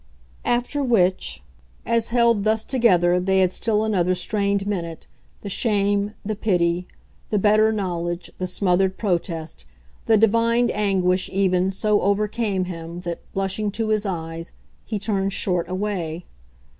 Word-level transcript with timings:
After 0.45 0.83
which, 0.83 1.43
as, 1.85 2.07
held 2.07 2.43
thus 2.43 2.65
together 2.65 3.19
they 3.19 3.37
had 3.41 3.51
still 3.51 3.83
another 3.83 4.15
strained 4.15 4.65
minute, 4.65 5.05
the 5.41 5.49
shame, 5.49 6.15
the 6.25 6.35
pity, 6.35 6.87
the 7.29 7.37
better 7.37 7.71
knowledge, 7.71 8.31
the 8.39 8.47
smothered 8.47 8.97
protest, 8.97 9.63
the 10.07 10.17
divined 10.17 10.71
anguish 10.71 11.29
even, 11.31 11.69
so 11.69 12.01
overcame 12.01 12.65
him 12.65 13.01
that, 13.01 13.19
blushing 13.33 13.69
to 13.73 13.89
his 13.89 14.03
eyes, 14.07 14.53
he 14.85 14.97
turned 14.97 15.33
short 15.33 15.69
away. 15.69 16.25